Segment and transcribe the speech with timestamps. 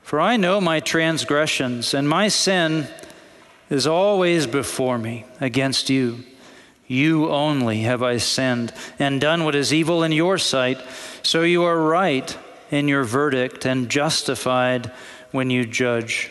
[0.00, 2.88] For I know my transgressions, and my sin
[3.68, 6.24] is always before me against you.
[6.86, 10.80] You only have I sinned and done what is evil in your sight,
[11.22, 12.34] so you are right
[12.70, 14.90] in your verdict and justified
[15.32, 16.30] when you judge.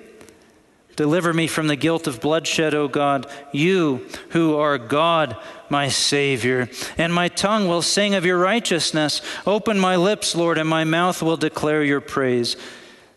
[1.01, 5.35] Deliver me from the guilt of bloodshed, O God, you who are God,
[5.67, 6.69] my Savior.
[6.95, 9.19] And my tongue will sing of your righteousness.
[9.47, 12.55] Open my lips, Lord, and my mouth will declare your praise.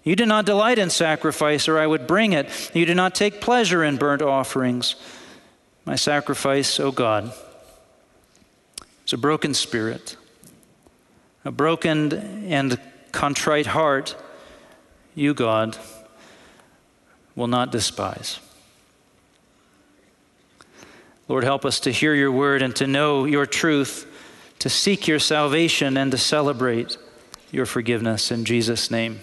[0.03, 2.49] You do not delight in sacrifice, or I would bring it.
[2.73, 4.95] You do not take pleasure in burnt offerings.
[5.85, 7.35] My sacrifice, O God,
[9.05, 10.17] is a broken spirit,
[11.45, 12.81] a broken and
[13.13, 14.17] contrite heart.
[15.15, 15.77] You, God,
[17.37, 18.41] will not despise.
[21.29, 24.07] Lord, help us to hear your word and to know your truth,
[24.59, 26.99] to seek your salvation and to celebrate
[27.51, 28.31] your forgiveness.
[28.31, 29.21] In Jesus' name,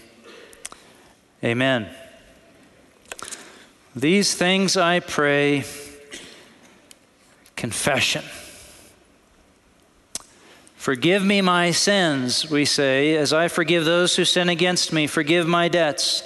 [1.44, 1.90] amen.
[3.96, 5.64] These things I pray,
[7.56, 8.24] confession.
[10.76, 15.06] Forgive me my sins, we say, as I forgive those who sin against me.
[15.06, 16.24] Forgive my debts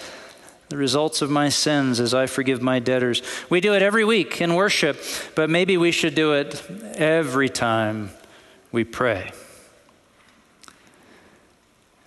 [0.76, 3.22] the results of my sins as I forgive my debtors.
[3.50, 5.02] We do it every week in worship,
[5.34, 6.62] but maybe we should do it
[6.96, 8.10] every time
[8.74, 9.32] we pray.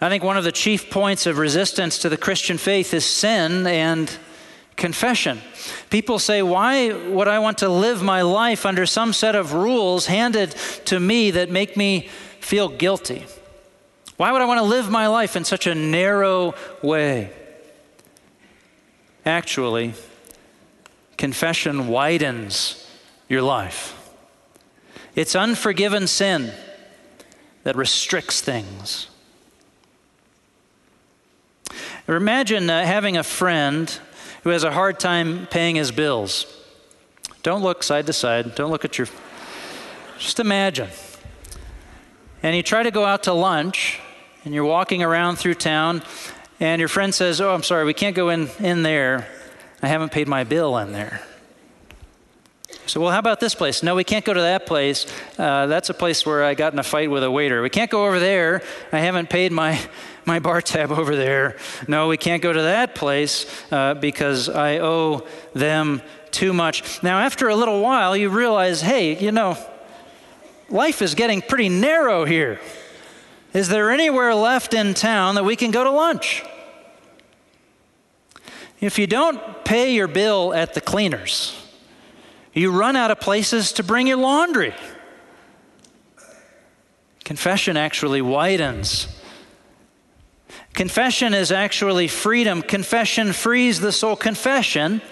[0.02, 3.66] I think one of the chief points of resistance to the Christian faith is sin
[3.66, 4.14] and
[4.76, 5.40] confession.
[5.88, 10.06] People say, Why would I want to live my life under some set of rules
[10.06, 10.50] handed
[10.84, 13.24] to me that make me feel guilty?
[14.18, 17.32] Why would I want to live my life in such a narrow way?
[19.24, 19.94] Actually,
[21.16, 22.88] confession widens
[23.28, 23.94] your life.
[25.14, 26.52] It's unforgiven sin
[27.64, 29.08] that restricts things.
[32.06, 33.98] Imagine uh, having a friend
[34.42, 36.46] who has a hard time paying his bills.
[37.42, 38.54] Don't look side to side.
[38.54, 39.08] Don't look at your.
[40.18, 40.88] Just imagine.
[42.42, 44.00] And you try to go out to lunch,
[44.44, 46.02] and you're walking around through town,
[46.60, 49.28] and your friend says, Oh, I'm sorry, we can't go in, in there.
[49.82, 51.22] I haven't paid my bill in there.
[52.86, 53.82] So, well, how about this place?
[53.82, 55.06] No, we can't go to that place.
[55.38, 57.60] Uh, that's a place where I got in a fight with a waiter.
[57.60, 58.62] We can't go over there.
[58.92, 59.78] I haven't paid my,
[60.24, 61.58] my bar tab over there.
[61.86, 66.00] No, we can't go to that place uh, because I owe them
[66.30, 67.02] too much.
[67.02, 69.58] Now, after a little while, you realize hey, you know,
[70.70, 72.58] life is getting pretty narrow here.
[73.58, 76.44] Is there anywhere left in town that we can go to lunch?
[78.80, 81.60] If you don't pay your bill at the cleaners,
[82.52, 84.74] you run out of places to bring your laundry.
[87.24, 89.08] Confession actually widens
[90.78, 92.62] Confession is actually freedom.
[92.62, 94.14] Confession frees the soul.
[94.14, 95.02] Confession,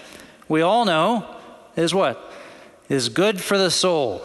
[0.49, 1.27] we all know,
[1.75, 2.33] is what?
[2.89, 4.23] Is good for the soul.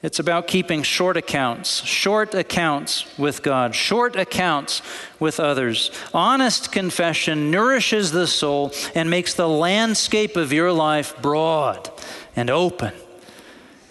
[0.00, 4.80] It's about keeping short accounts, short accounts with God, short accounts
[5.18, 5.90] with others.
[6.14, 11.90] Honest confession nourishes the soul and makes the landscape of your life broad
[12.36, 12.94] and open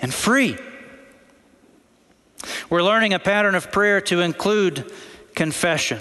[0.02, 0.58] and free.
[2.70, 4.90] We're learning a pattern of prayer to include
[5.36, 6.00] confession.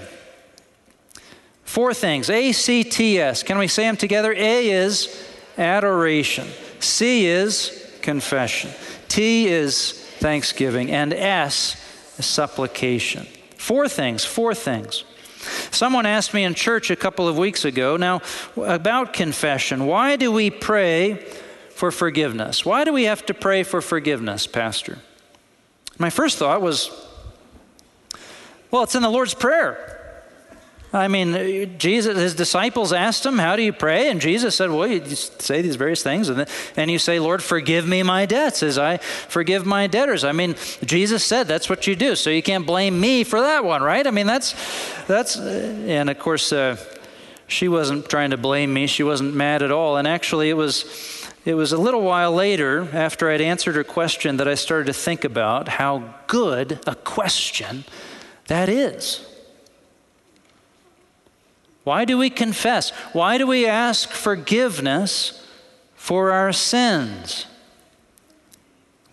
[1.64, 3.42] Four things A, C, T, S.
[3.42, 4.32] Can we say them together?
[4.32, 5.28] A is
[5.58, 6.46] adoration,
[6.78, 8.70] C is confession.
[9.08, 11.76] T is thanksgiving, and S
[12.18, 13.26] is supplication.
[13.56, 15.04] Four things, four things.
[15.70, 18.20] Someone asked me in church a couple of weeks ago now
[18.56, 19.86] about confession.
[19.86, 21.24] Why do we pray
[21.70, 22.64] for forgiveness?
[22.64, 24.98] Why do we have to pray for forgiveness, Pastor?
[25.98, 26.90] My first thought was,
[28.70, 29.95] well, it's in the Lord's Prayer.
[30.92, 34.08] I mean, Jesus, his disciples asked him, How do you pray?
[34.08, 36.46] And Jesus said, Well, you say these various things, and, then,
[36.76, 40.24] and you say, Lord, forgive me my debts as I forgive my debtors.
[40.24, 40.54] I mean,
[40.84, 44.06] Jesus said that's what you do, so you can't blame me for that one, right?
[44.06, 44.54] I mean, that's,
[45.06, 46.76] that's, and of course, uh,
[47.48, 48.86] she wasn't trying to blame me.
[48.86, 49.96] She wasn't mad at all.
[49.96, 50.84] And actually, it was,
[51.44, 54.92] it was a little while later, after I'd answered her question, that I started to
[54.92, 57.84] think about how good a question
[58.48, 59.24] that is.
[61.86, 62.90] Why do we confess?
[63.12, 65.40] Why do we ask forgiveness
[65.94, 67.46] for our sins?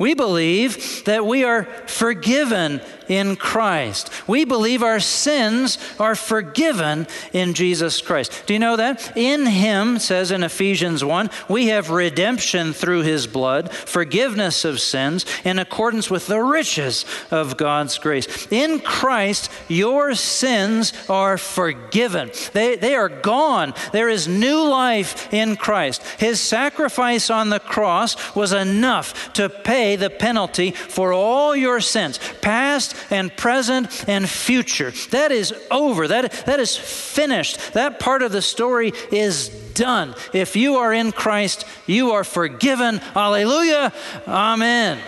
[0.03, 4.09] We believe that we are forgiven in Christ.
[4.27, 8.43] We believe our sins are forgiven in Jesus Christ.
[8.45, 9.15] Do you know that?
[9.15, 15.25] In Him, says in Ephesians 1, we have redemption through His blood, forgiveness of sins
[15.43, 18.47] in accordance with the riches of God's grace.
[18.51, 23.73] In Christ, your sins are forgiven, they, they are gone.
[23.91, 26.03] There is new life in Christ.
[26.19, 32.19] His sacrifice on the cross was enough to pay the penalty for all your sins,
[32.41, 34.91] past and present and future.
[35.11, 36.07] That is over.
[36.07, 37.73] That, that is finished.
[37.73, 40.15] That part of the story is done.
[40.33, 42.97] If you are in Christ, you are forgiven.
[42.97, 43.93] Hallelujah.
[44.27, 44.99] Amen.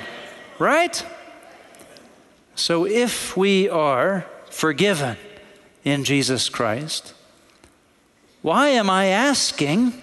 [0.60, 1.06] Right?
[2.56, 5.18] So if we are forgiven
[5.84, 7.14] in Jesus Christ,
[8.42, 9.94] why am I asking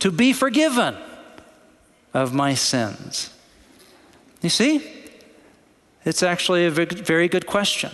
[0.00, 0.96] to be forgiven
[2.12, 3.30] of my sins?
[4.40, 4.82] You see?
[6.04, 7.90] It's actually a very good question.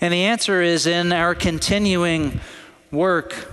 [0.00, 2.40] And the answer is in our continuing
[2.90, 3.52] work,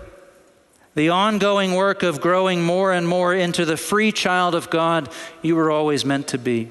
[0.96, 5.10] the ongoing work of growing more and more into the free child of God
[5.42, 6.70] you were always meant to be.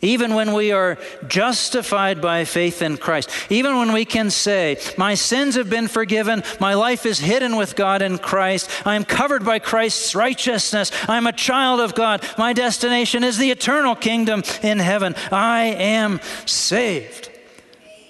[0.00, 5.14] Even when we are justified by faith in Christ, even when we can say, My
[5.14, 9.44] sins have been forgiven, my life is hidden with God in Christ, I am covered
[9.44, 14.78] by Christ's righteousness, I'm a child of God, my destination is the eternal kingdom in
[14.78, 17.30] heaven, I am saved.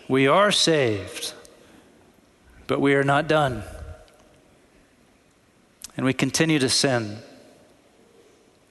[0.09, 1.33] We are saved,
[2.67, 3.63] but we are not done.
[5.97, 7.19] And we continue to sin.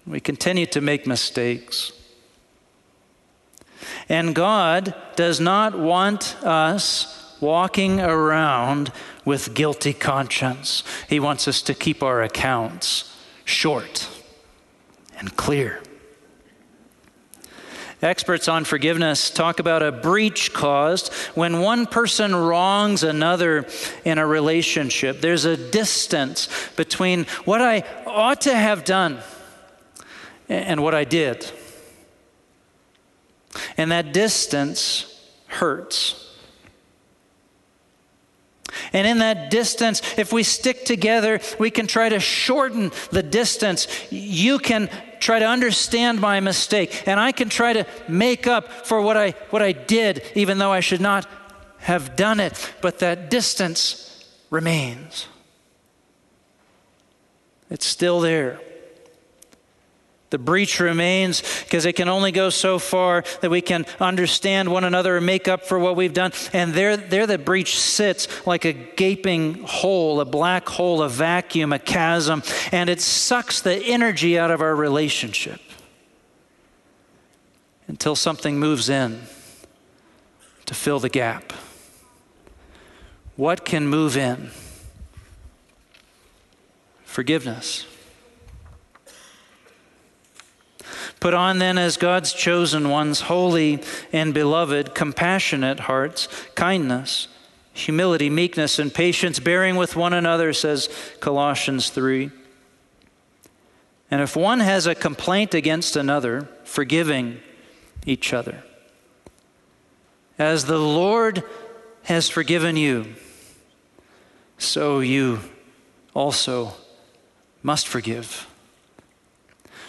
[0.06, 1.94] We continue to make mistakes.
[4.10, 8.92] And God does not want us walking around
[9.26, 10.84] with guilty conscience.
[11.10, 14.08] He wants us to keep our accounts short
[15.18, 15.82] and clear.
[18.02, 23.66] Experts on forgiveness talk about a breach caused when one person wrongs another
[24.04, 25.22] in a relationship.
[25.22, 29.20] There's a distance between what I ought to have done
[30.50, 31.50] and what I did.
[33.78, 36.20] And that distance hurts.
[38.92, 43.88] And in that distance, if we stick together, we can try to shorten the distance.
[44.12, 49.02] You can try to understand my mistake, and I can try to make up for
[49.02, 51.28] what I, what I did, even though I should not
[51.80, 52.74] have done it.
[52.82, 55.28] But that distance remains,
[57.70, 58.60] it's still there.
[60.34, 64.84] The breach remains because it can only go so far that we can understand one
[64.84, 66.32] another and make up for what we've done.
[66.54, 71.72] And there, there the breach sits like a gaping hole, a black hole, a vacuum,
[71.72, 75.62] a chasm, and it sucks the energy out of our relationship
[77.88, 79.22] until something moves in
[80.66, 81.54] to fill the gap.
[83.36, 84.50] What can move in?
[87.06, 87.86] Forgiveness.
[91.24, 97.30] Put on then as God's chosen ones, holy and beloved, compassionate hearts, kindness,
[97.72, 100.90] humility, meekness, and patience, bearing with one another, says
[101.22, 102.30] Colossians 3.
[104.12, 107.40] And if one has a complaint against another, forgiving
[108.06, 108.62] each other.
[110.38, 111.42] As the Lord
[112.04, 113.16] has forgiven you,
[114.58, 115.40] so you
[116.14, 116.74] also
[117.62, 118.46] must forgive.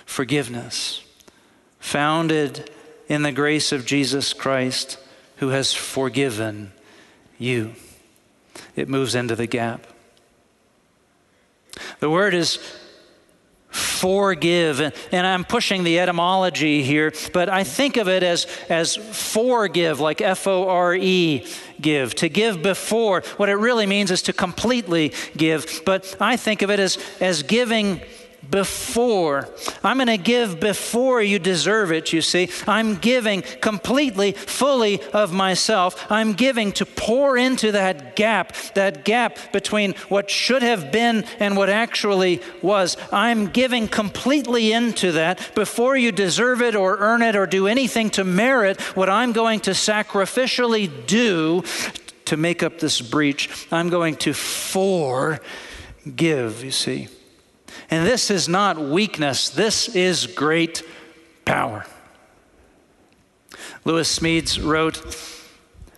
[0.07, 1.01] Forgiveness
[1.85, 2.71] founded
[3.09, 4.97] in the grace of Jesus Christ,
[5.37, 6.73] who has forgiven
[7.39, 7.75] you.
[8.75, 9.87] It moves into the gap.
[12.01, 12.59] The word is
[13.69, 14.81] forgive.
[15.13, 20.23] And I'm pushing the etymology here, but I think of it as, as forgive, like
[20.23, 21.47] F O R E,
[21.79, 22.15] give.
[22.15, 23.21] To give before.
[23.37, 25.83] What it really means is to completely give.
[25.85, 28.01] But I think of it as, as giving
[28.51, 29.49] before.
[29.83, 32.51] I'm going to give before you deserve it, you see.
[32.67, 36.11] I'm giving completely, fully of myself.
[36.11, 41.57] I'm giving to pour into that gap, that gap between what should have been and
[41.57, 42.97] what actually was.
[43.13, 48.11] I'm giving completely into that before you deserve it or earn it or do anything
[48.11, 51.63] to merit what I'm going to sacrificially do
[52.27, 53.67] to make up this breach.
[53.71, 55.41] I'm going to forgive,
[56.65, 57.09] you see.
[57.95, 60.83] And this is not weakness, this is great
[61.45, 61.87] power.
[63.85, 65.01] Lewis Smedes wrote,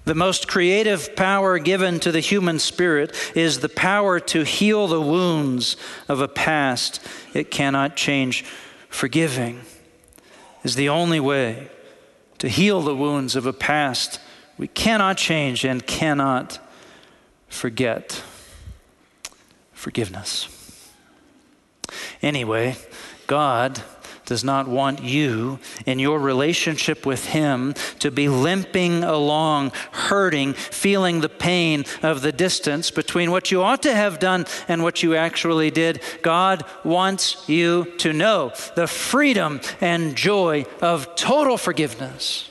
[0.05, 5.01] the most creative power given to the human spirit is the power to heal the
[5.01, 8.45] wounds of a past it cannot change.
[8.91, 9.63] Forgiving
[10.65, 11.71] is the only way
[12.37, 14.21] to heal the wounds of a past
[14.59, 16.59] we cannot change and cannot
[17.49, 18.23] forget.
[19.73, 20.66] Forgiveness.
[22.23, 22.77] Anyway,
[23.27, 23.83] God
[24.27, 31.21] does not want you in your relationship with Him to be limping along, hurting, feeling
[31.21, 35.15] the pain of the distance between what you ought to have done and what you
[35.15, 36.03] actually did.
[36.23, 42.51] God wants you to know the freedom and joy of total forgiveness.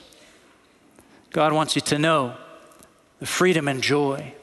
[1.30, 2.34] God wants you to know
[3.20, 4.34] the freedom and joy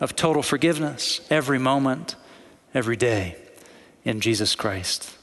[0.00, 2.14] of total forgiveness every moment,
[2.74, 3.36] every day
[4.08, 5.14] in Jesus Christ.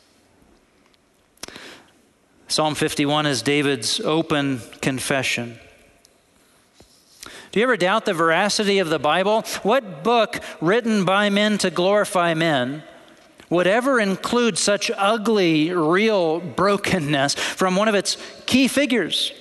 [2.48, 5.58] Psalm 51 is David's open confession.
[7.52, 9.42] Do you ever doubt the veracity of the Bible?
[9.64, 12.84] What book written by men to glorify men
[13.50, 19.34] would ever include such ugly, real brokenness from one of its key figures?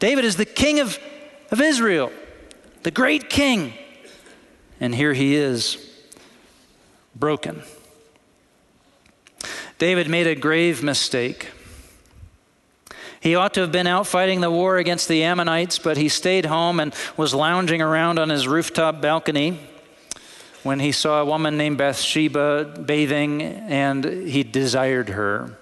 [0.00, 0.98] David is the king of,
[1.50, 2.12] of Israel,
[2.82, 3.72] the great king.
[4.80, 5.93] And here he is
[7.14, 7.62] broken.
[9.78, 11.50] David made a grave mistake.
[13.20, 16.44] He ought to have been out fighting the war against the Ammonites, but he stayed
[16.46, 19.58] home and was lounging around on his rooftop balcony
[20.62, 25.56] when he saw a woman named Bathsheba bathing and he desired her.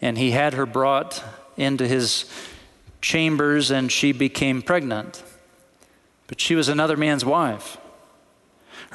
[0.00, 1.22] And he had her brought
[1.56, 2.24] into his
[3.00, 5.22] chambers and she became pregnant.
[6.26, 7.78] But she was another man's wife.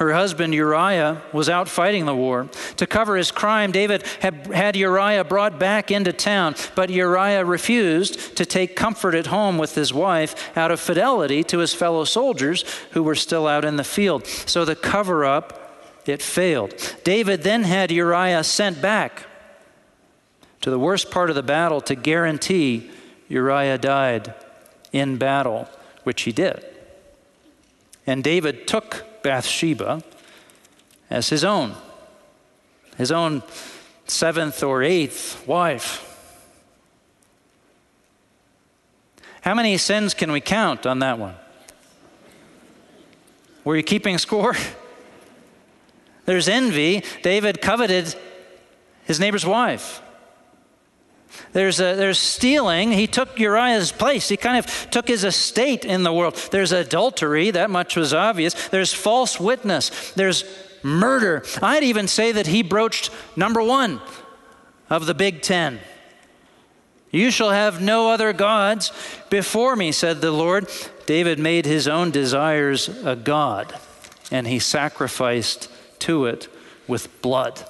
[0.02, 2.48] Her husband Uriah was out fighting the war.
[2.78, 8.44] To cover his crime, David had, Uriah brought back into town, but Uriah refused to
[8.44, 13.04] take comfort at home with his wife out of fidelity to his fellow soldiers who
[13.04, 14.26] were still out in the field.
[14.26, 16.74] So the cover up, it failed.
[17.04, 19.26] David then had Uriah sent back
[20.62, 22.90] to the worst part of the battle to guarantee
[23.28, 24.34] Uriah died
[24.90, 25.68] in battle,
[26.02, 26.66] which he did.
[28.04, 30.02] And David took Bathsheba
[31.10, 31.74] as his own,
[32.96, 33.42] his own
[34.06, 36.08] seventh or eighth wife.
[39.42, 41.34] How many sins can we count on that one?
[43.64, 44.54] Were you keeping score?
[46.24, 47.02] There's envy.
[47.22, 48.14] David coveted
[49.04, 50.00] his neighbor's wife.
[51.52, 52.92] There's, a, there's stealing.
[52.92, 54.28] He took Uriah's place.
[54.28, 56.36] He kind of took his estate in the world.
[56.50, 57.50] There's adultery.
[57.50, 58.68] That much was obvious.
[58.68, 60.12] There's false witness.
[60.12, 60.44] There's
[60.82, 61.44] murder.
[61.62, 64.00] I'd even say that he broached number one
[64.88, 65.80] of the big ten.
[67.10, 68.90] You shall have no other gods
[69.28, 70.70] before me, said the Lord.
[71.04, 73.78] David made his own desires a God,
[74.30, 75.68] and he sacrificed
[76.00, 76.48] to it
[76.88, 77.62] with blood,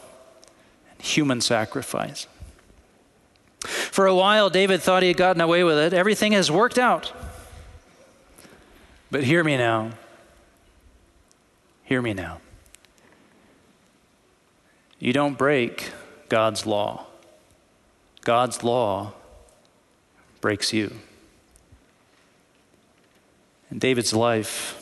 [0.99, 2.29] human sacrifice.
[3.63, 5.93] For a while, David thought he had gotten away with it.
[5.93, 7.13] Everything has worked out.
[9.11, 9.91] But hear me now.
[11.85, 12.41] Hear me now.
[14.99, 15.93] You don't break
[16.29, 17.07] God's law.
[18.23, 19.13] God's law
[20.41, 20.93] breaks you.
[23.69, 24.82] And David's life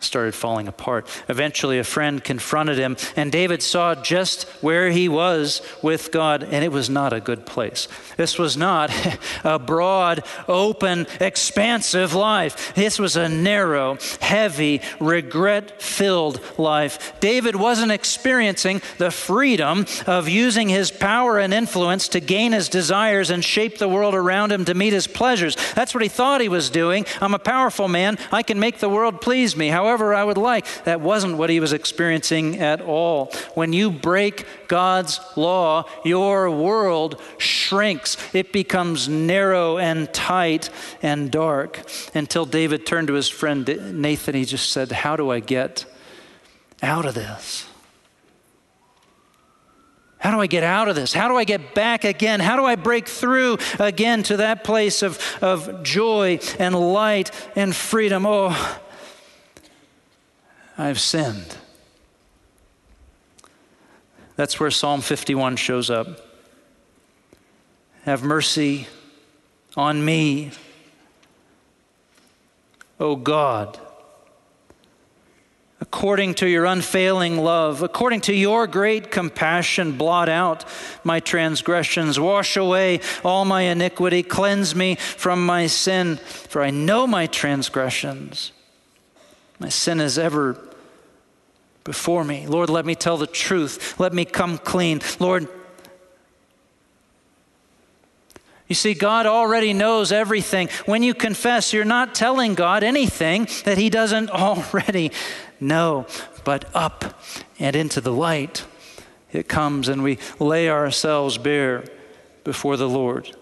[0.00, 1.06] started falling apart.
[1.28, 6.64] Eventually, a friend confronted him, and David saw just where he was with God, and
[6.64, 7.86] it was not a good place.
[8.16, 8.90] This was not
[9.44, 12.74] a broad, open, expansive life.
[12.74, 17.20] This was a narrow, heavy, regret filled life.
[17.20, 23.30] David wasn't experiencing the freedom of using his power and influence to gain his desires
[23.30, 25.56] and shape the world around him to meet his pleasures.
[25.74, 27.06] That's what he thought he was doing.
[27.20, 29.68] I'm a powerful man, I can make the world please me.
[29.68, 30.66] However, however I would like.
[30.84, 33.32] That wasn't what he was experiencing at all.
[33.54, 38.16] When you break God's law, your world shrinks.
[38.32, 40.70] It becomes narrow and tight
[41.02, 41.82] and dark.
[42.14, 43.66] Until David turned to his friend
[44.00, 45.84] Nathan, he just said, How do I get
[46.82, 47.66] out of this?
[50.18, 51.12] How do I get out of this?
[51.12, 52.38] How do I get back again?
[52.40, 57.74] How do I break through again to that place of, of joy and light and
[57.74, 58.26] freedom?
[58.26, 58.80] Oh,
[60.80, 61.58] I've sinned.
[64.36, 66.08] That's where Psalm 51 shows up.
[68.04, 68.86] Have mercy
[69.76, 70.52] on me,
[72.98, 73.78] O God.
[75.82, 80.64] According to your unfailing love, according to your great compassion, blot out
[81.04, 87.06] my transgressions, wash away all my iniquity, cleanse me from my sin, for I know
[87.06, 88.52] my transgressions.
[89.58, 90.69] My sin is ever
[91.84, 92.46] before me.
[92.46, 93.98] Lord, let me tell the truth.
[93.98, 95.00] Let me come clean.
[95.18, 95.48] Lord,
[98.68, 100.68] you see, God already knows everything.
[100.86, 105.10] When you confess, you're not telling God anything that He doesn't already
[105.58, 106.06] know.
[106.44, 107.20] But up
[107.58, 108.64] and into the light,
[109.32, 111.84] it comes and we lay ourselves bare
[112.44, 113.34] before the Lord.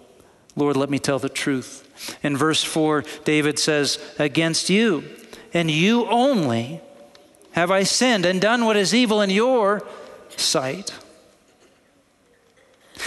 [0.56, 1.84] Lord, let me tell the truth.
[2.22, 5.04] In verse 4, David says, Against you
[5.52, 6.80] and you only
[7.58, 9.84] have I sinned and done what is evil in your
[10.36, 10.94] sight?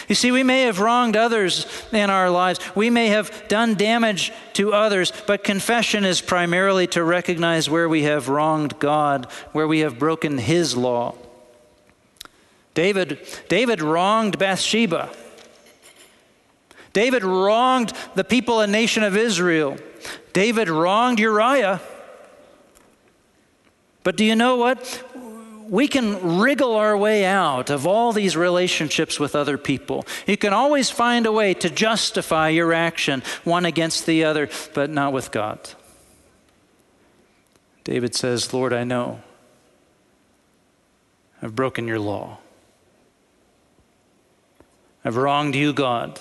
[0.10, 2.60] You see, we may have wronged others in our lives.
[2.76, 8.04] We may have done damage to others, but confession is primarily to recognize where we
[8.04, 11.16] have wronged God, where we have broken His law.
[12.74, 15.10] David, David wronged Bathsheba.
[16.92, 19.78] David wronged the people and nation of Israel.
[20.34, 21.80] David wronged Uriah.
[24.04, 25.04] But do you know what?
[25.68, 30.06] We can wriggle our way out of all these relationships with other people.
[30.28, 34.90] You can always find a way to justify your action, one against the other, but
[34.90, 35.60] not with God.
[37.84, 39.22] David says, Lord, I know
[41.42, 42.40] I've broken your law.
[45.04, 46.20] I've wronged you, God,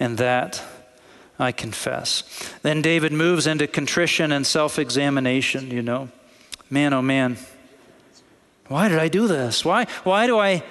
[0.00, 0.62] and that
[1.38, 2.22] I confess.
[2.62, 6.08] Then David moves into contrition and self examination, you know.
[6.68, 7.36] Man, oh man,
[8.68, 9.64] why did I do this?
[9.64, 10.62] Why, why do I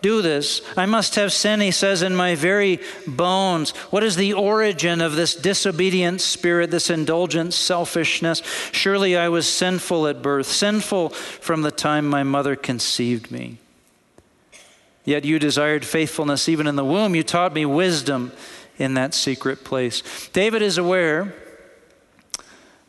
[0.00, 0.62] do this?
[0.76, 3.70] I must have sin, he says, in my very bones.
[3.90, 8.42] What is the origin of this disobedient spirit, this indulgent selfishness?
[8.72, 13.58] Surely I was sinful at birth, sinful from the time my mother conceived me.
[15.04, 17.14] Yet you desired faithfulness even in the womb.
[17.14, 18.32] You taught me wisdom
[18.78, 20.28] in that secret place.
[20.32, 21.34] David is aware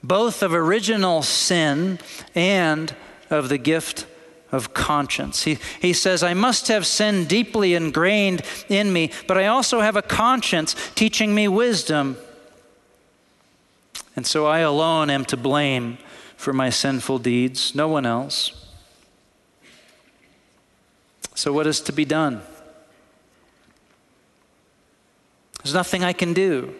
[0.03, 1.99] both of original sin
[2.35, 2.93] and
[3.29, 4.05] of the gift
[4.51, 5.43] of conscience.
[5.43, 9.95] He, he says, I must have sin deeply ingrained in me, but I also have
[9.95, 12.17] a conscience teaching me wisdom.
[14.15, 15.97] And so I alone am to blame
[16.35, 18.59] for my sinful deeds, no one else.
[21.35, 22.41] So, what is to be done?
[25.63, 26.75] There's nothing I can do.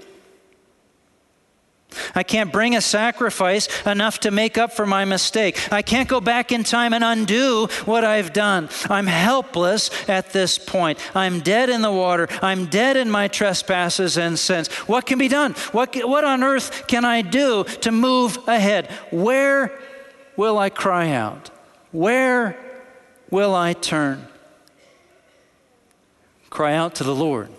[2.16, 5.72] I can't bring a sacrifice enough to make up for my mistake.
[5.72, 8.70] I can't go back in time and undo what I've done.
[8.90, 11.00] I'm helpless at this point.
[11.16, 12.28] I'm dead in the water.
[12.42, 14.68] I'm dead in my trespasses and sins.
[14.88, 15.54] What can be done?
[15.72, 18.92] What, what on earth can I do to move ahead?
[19.12, 19.78] Where
[20.36, 21.50] will I cry out?
[21.92, 22.58] Where
[23.30, 24.28] will I turn?
[26.50, 27.50] Cry out to the Lord.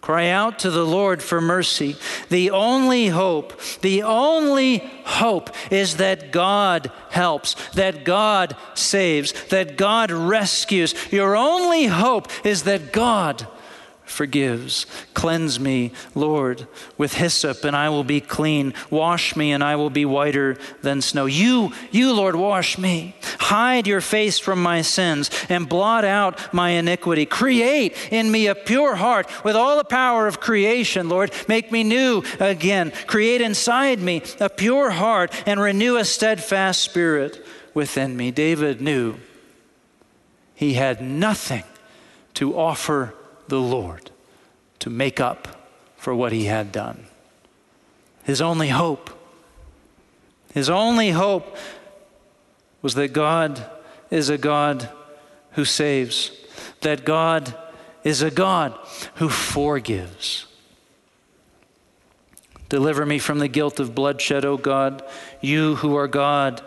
[0.00, 1.96] Cry out to the Lord for mercy.
[2.30, 10.10] The only hope, the only hope is that God helps, that God saves, that God
[10.10, 10.94] rescues.
[11.12, 13.46] Your only hope is that God
[14.10, 14.86] forgives.
[15.14, 16.66] Cleanse me, Lord,
[16.98, 18.74] with hyssop, and I will be clean.
[18.90, 21.26] Wash me, and I will be whiter than snow.
[21.26, 23.14] You, you, Lord, wash me.
[23.38, 27.26] Hide your face from my sins and blot out my iniquity.
[27.26, 31.32] Create in me a pure heart with all the power of creation, Lord.
[31.48, 32.92] Make me new again.
[33.06, 37.44] Create inside me a pure heart and renew a steadfast spirit
[37.74, 38.30] within me.
[38.30, 39.16] David knew
[40.54, 41.64] he had nothing
[42.34, 43.14] to offer
[43.50, 44.10] the Lord
[44.78, 45.48] to make up
[45.96, 47.06] for what he had done.
[48.24, 49.10] His only hope,
[50.54, 51.56] his only hope
[52.80, 53.64] was that God
[54.10, 54.88] is a God
[55.52, 56.32] who saves,
[56.80, 57.54] that God
[58.02, 58.76] is a God
[59.16, 60.46] who forgives.
[62.68, 65.02] Deliver me from the guilt of bloodshed, O God,
[65.40, 66.62] you who are God,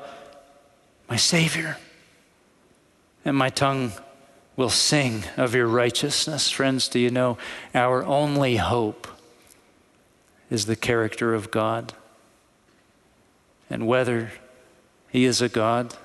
[1.09, 1.77] my Savior,
[3.23, 3.93] and my tongue
[4.55, 6.49] will sing of your righteousness.
[6.49, 7.37] Friends, do you know
[7.73, 9.07] our only hope
[10.49, 11.93] is the character of God?
[13.69, 14.31] And whether
[15.09, 15.95] He is a God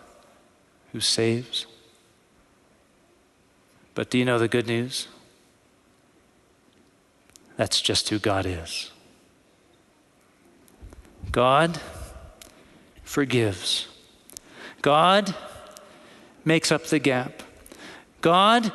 [0.93, 1.67] who saves.
[3.95, 5.09] But do you know the good news?
[7.57, 8.93] That's just who God is.
[11.33, 11.81] God
[13.03, 13.89] forgives.
[14.81, 15.35] God
[16.45, 17.43] makes up the gap.
[18.21, 18.73] God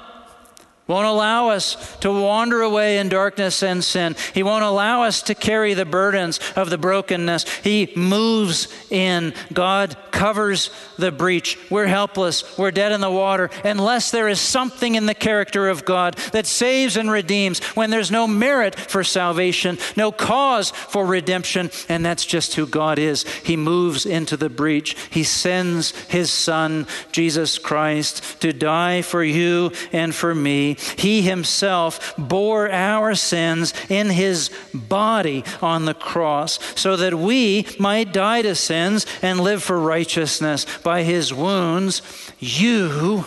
[0.85, 4.15] won't allow us to wander away in darkness and sin.
[4.33, 7.45] He won't allow us to carry the burdens of the brokenness.
[7.59, 9.33] He moves in.
[9.53, 11.57] God covers the breach.
[11.69, 12.57] We're helpless.
[12.57, 16.45] We're dead in the water unless there is something in the character of God that
[16.45, 22.25] saves and redeems when there's no merit for salvation, no cause for redemption, and that's
[22.25, 23.23] just who God is.
[23.23, 24.97] He moves into the breach.
[25.09, 32.13] He sends his son, Jesus Christ, to die for you and for me he himself
[32.17, 38.55] bore our sins in his body on the cross so that we might die to
[38.55, 40.65] sins and live for righteousness.
[40.79, 42.01] By his wounds,
[42.39, 43.25] you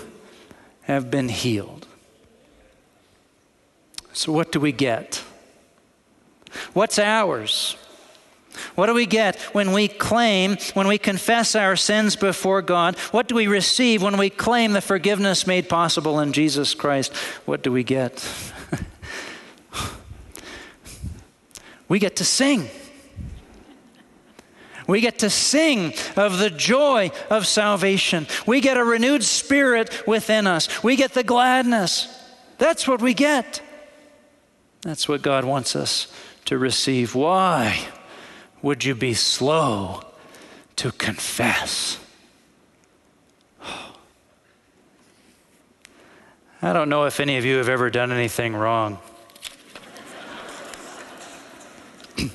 [0.82, 1.86] have been healed.
[4.12, 5.22] So, what do we get?
[6.72, 7.76] What's ours?
[8.74, 12.98] What do we get when we claim, when we confess our sins before God?
[13.10, 17.14] What do we receive when we claim the forgiveness made possible in Jesus Christ?
[17.44, 18.26] What do we get?
[21.88, 22.68] we get to sing.
[24.86, 28.26] We get to sing of the joy of salvation.
[28.46, 30.82] We get a renewed spirit within us.
[30.82, 32.08] We get the gladness.
[32.58, 33.60] That's what we get.
[34.82, 36.06] That's what God wants us
[36.44, 37.14] to receive.
[37.14, 37.88] Why?
[38.66, 40.02] Would you be slow
[40.74, 42.00] to confess?
[46.60, 48.98] I don't know if any of you have ever done anything wrong.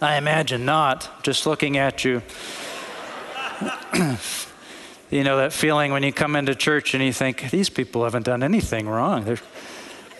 [0.00, 2.22] I imagine not, just looking at you.
[5.10, 8.24] you know that feeling when you come into church and you think, these people haven't
[8.24, 9.24] done anything wrong.
[9.24, 9.40] They're,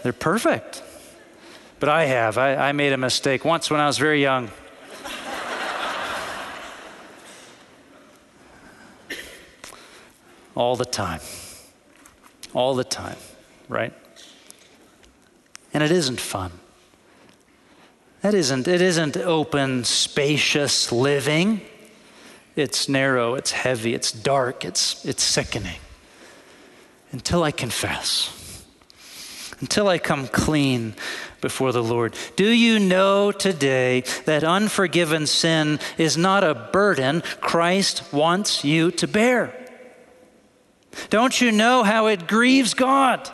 [0.03, 0.83] they're perfect.
[1.81, 2.37] But I have.
[2.37, 4.51] I, I made a mistake once when I was very young.
[10.55, 11.21] All the time.
[12.55, 13.17] All the time,
[13.69, 13.93] right?
[15.73, 16.53] And it isn't fun.
[18.21, 21.61] That isn't, it isn't open, spacious living.
[22.55, 25.79] It's narrow, it's heavy, it's dark, it's, it's sickening.
[27.11, 28.65] Until I confess,
[29.61, 30.95] until I come clean
[31.41, 32.15] before the Lord.
[32.37, 39.09] Do you know today that unforgiven sin is not a burden Christ wants you to
[39.09, 39.62] bear?
[41.13, 43.29] Don't you know how it grieves God?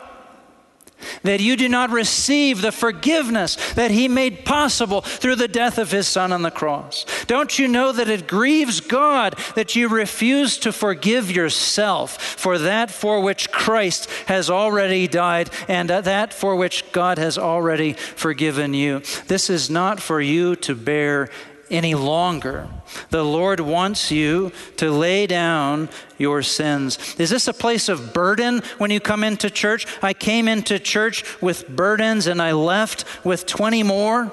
[1.23, 5.89] That you do not receive the forgiveness that He made possible through the death of
[5.89, 7.05] His Son on the cross.
[7.27, 12.91] Don't you know that it grieves God that you refuse to forgive yourself for that
[12.91, 18.99] for which Christ has already died and that for which God has already forgiven you?
[19.27, 21.29] This is not for you to bear
[21.71, 22.67] any longer.
[23.09, 27.15] The Lord wants you to lay down your sins.
[27.19, 29.85] Is this a place of burden when you come into church?
[30.01, 34.31] I came into church with burdens and I left with 20 more?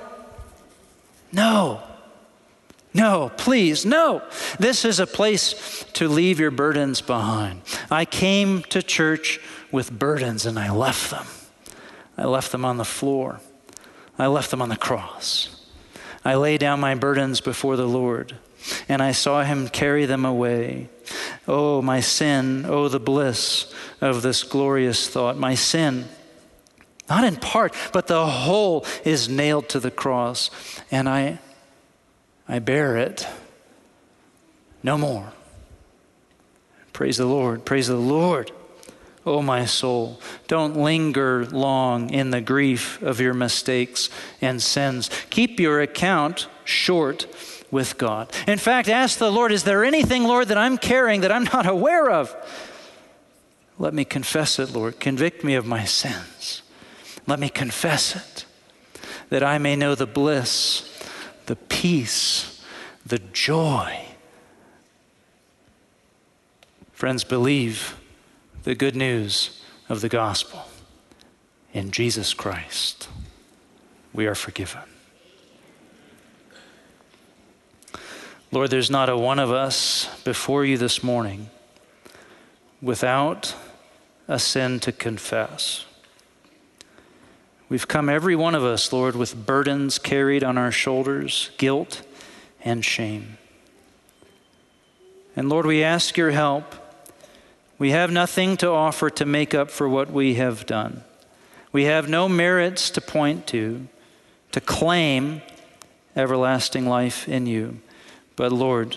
[1.33, 1.83] No.
[2.95, 4.23] No, please, no.
[4.59, 7.61] This is a place to leave your burdens behind.
[7.91, 9.39] I came to church
[9.71, 11.27] with burdens and I left them.
[12.17, 13.41] I left them on the floor.
[14.19, 15.56] I left them on the cross.
[16.27, 18.35] I lay down my burdens before the Lord,
[18.89, 20.89] and I saw him carry them away.
[21.47, 25.37] Oh, my sin, oh, the bliss of this glorious thought.
[25.39, 26.07] My sin
[27.09, 30.51] Not in part, but the whole is nailed to the cross.
[30.91, 31.39] And I,
[32.49, 33.25] I bear it
[34.83, 35.33] no more.
[36.93, 37.65] Praise the Lord.
[37.65, 38.51] Praise the Lord.
[39.27, 44.09] Oh, my soul, don't linger long in the grief of your mistakes
[44.41, 45.11] and sins.
[45.31, 47.27] Keep your account short
[47.73, 48.33] with God.
[48.47, 51.67] In fact, ask the Lord, is there anything, Lord, that I'm carrying that I'm not
[51.67, 52.37] aware of?
[53.81, 55.01] Let me confess it, Lord.
[55.01, 56.63] Convict me of my sins.
[57.27, 58.45] Let me confess it,
[59.31, 60.89] that I may know the bliss,
[61.47, 62.65] the peace,
[63.05, 64.07] the joy.
[66.93, 67.97] Friends, believe
[68.67, 70.67] the good news of the gospel.
[71.73, 73.09] In Jesus Christ,
[74.13, 74.83] we are forgiven.
[78.51, 81.49] Lord, there's not a one of us before you this morning
[82.83, 83.55] without
[84.27, 85.85] a sin to confess.
[87.69, 92.05] We've come, every one of us, Lord, with burdens carried on our shoulders, guilt
[92.65, 93.39] and shame.
[95.37, 96.75] And Lord, we ask your help
[97.79, 101.05] we have nothing to offer to make up for what we have done.
[101.73, 103.87] We have no merits to point to,
[104.53, 105.43] to claim
[106.15, 107.81] everlasting life in you.
[108.35, 108.97] But Lord,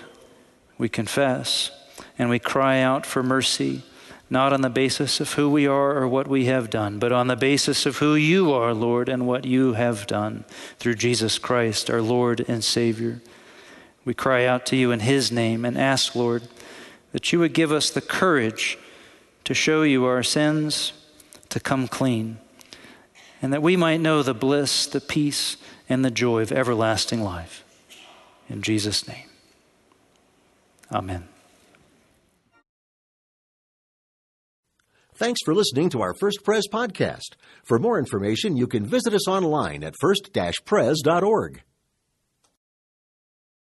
[0.78, 1.72] we confess
[2.18, 3.84] and we cry out for mercy,
[4.30, 7.28] not on the basis of who we are or what we have done, but on
[7.28, 10.46] the basis of who you are, Lord, and what you have done
[10.78, 13.22] through Jesus Christ, our Lord and Savior.
[14.06, 16.44] We cry out to you in his name and ask, Lord,
[17.12, 18.78] that you would give us the courage
[19.44, 20.94] to show you our sins,
[21.50, 22.38] to come clean,
[23.42, 27.64] and that we might know the bliss, the peace, and the joy of everlasting life.
[28.48, 29.30] In Jesus' name,
[30.92, 31.28] amen.
[35.16, 37.36] Thanks for listening to our First Pres podcast.
[37.66, 41.62] For more information, you can visit us online at first-pres.org.